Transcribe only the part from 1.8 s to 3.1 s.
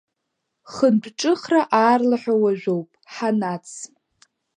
аарлаҳәа уажәоуп,